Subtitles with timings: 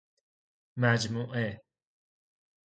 [0.79, 1.61] مجموعه